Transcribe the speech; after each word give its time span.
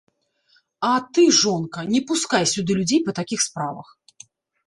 А 0.91 0.93
ты, 1.17 1.23
жонка, 1.41 1.79
не 1.93 2.01
пускай 2.11 2.43
сюды 2.53 2.71
людзей 2.79 3.01
па 3.09 3.15
такіх 3.19 3.39
справах! 3.47 3.87